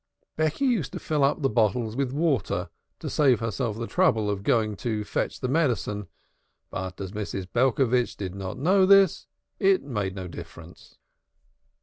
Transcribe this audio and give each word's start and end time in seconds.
Becky 0.35 0.65
used 0.65 0.93
to 0.93 0.99
fill 0.99 1.23
up 1.23 1.43
the 1.43 1.47
bottles 1.49 1.95
with 1.95 2.11
water 2.11 2.71
to 2.97 3.07
save 3.07 3.39
herself 3.39 3.77
the 3.77 3.85
trouble 3.85 4.31
of 4.31 4.41
going 4.41 4.75
to 4.77 5.03
fetch 5.03 5.39
the 5.39 5.47
medicine, 5.47 6.07
but 6.71 6.99
as 6.99 7.11
Mrs. 7.11 7.45
Belcovitch 7.47 8.17
did 8.17 8.33
not 8.33 8.57
know 8.57 8.87
this 8.87 9.27
it 9.59 9.83
made 9.83 10.15
no 10.15 10.27
difference. 10.27 10.97